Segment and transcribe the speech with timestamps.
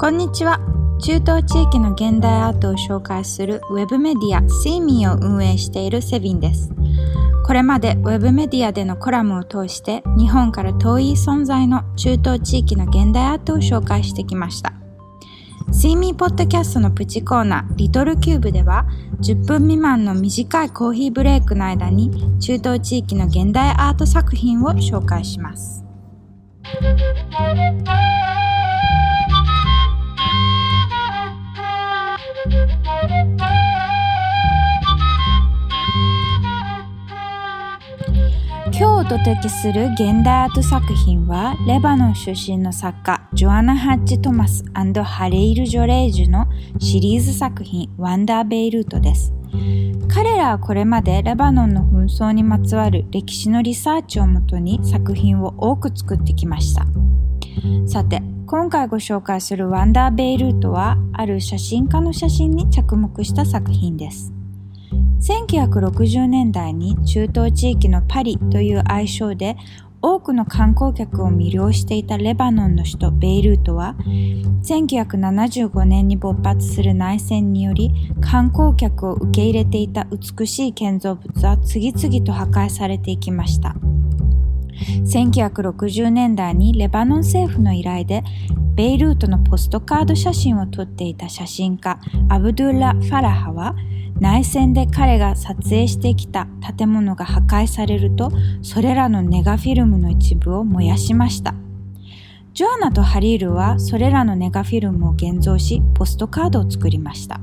[0.00, 0.58] こんにちは。
[0.98, 6.70] 中東地域の現代アートを紹介するウェブメディア CME を運営しているセビンです。
[7.44, 14.72] これまでウェブメディアでのコラムを通して日本から遠い存在の中東地域の現代アートを紹介してきました。
[15.68, 18.86] CME ポッドキャストのプチコーナーリトルキューブでは
[19.20, 25.84] 10分未満の短いコーヒーブレイクの間に中東地域の現代アート作品を紹介します。
[39.10, 46.46] お届けする現代アート作品はレバノン出身の作家ジョアナ・ハッチ・トマスハレイル・ジョレージュの
[46.78, 49.32] シリーズ作品ワンダー・ベイルートです。
[50.06, 56.86] 彼らはこれまでレバノンの紛争にまつわる歴史のリサーチをもとに作品を多く作ってきました。
[57.88, 64.32] さて今回ご紹介するワンダー・ベイルートはある写真家の写真に着目した作品です。
[65.20, 69.56] 1960年代に中東地域のパリという愛称で
[70.02, 73.96] 多くの観光客を魅了していたレバノンの首都ベイルートは
[74.62, 83.76] 1975年に勃発する内戦により観光客を受け入れていた美しい建造物は次々と破壊されていきました。
[84.80, 88.24] 1960年代にレバノン政府の依頼で
[88.74, 93.74] ベイルートのポストカード写真を撮っていた写真家アブドゥラ・ファラハは
[94.20, 96.46] 内戦で彼が撮影してきた
[96.76, 98.30] 建物が破壊されると
[98.62, 101.54] それらのネガフィルムの一部を燃やしました。
[102.52, 107.40] ジョアナとハリールはそれらのネガフィルムを現像しポストカードを作りました。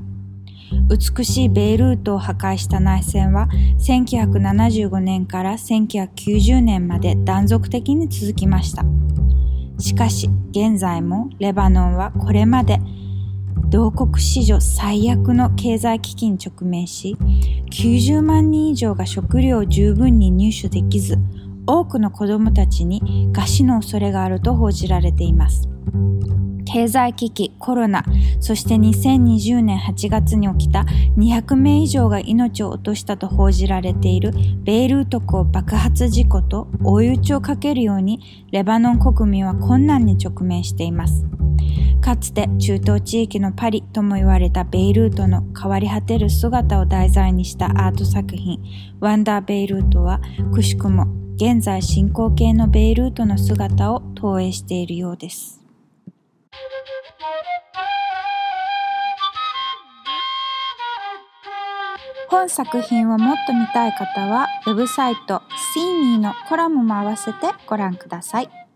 [0.89, 3.47] 美しいベイルートを破壊した内戦は
[3.79, 8.83] 1975年から1990年まで断続的に続きました。
[9.79, 12.79] しかし現在もレバノンはこれまで
[13.69, 17.17] 同国史上最悪の経済危機に直面し、
[17.71, 21.17] 90万人以上が食料を十分に入手できず、
[21.65, 25.67] 多くの子どもたちに餓死の恐れがあると報じられています。
[26.77, 28.03] 経済危機、コロナ、
[28.39, 30.85] そして2020年8月に起きた
[31.17, 41.25] 200名以上が命を落としたと報じられているベイルート港爆発事故と追い打ちをかけるようにレバノン国民は困難に直面しています。
[41.99, 48.59] かつて中東地域のパリとも言われたベイルートの変わり果てる姿を題材にしたアート作品
[48.99, 50.21] ワンダーベイルートは
[50.53, 51.07] くしくも
[51.37, 55.66] 現在進行形のベイルートの姿を投影しているようです。
[62.29, 65.41] 本作品をもっと見たい方はウェブサイト
[65.75, 68.66] See Me のコラムも合わせてご覧ください。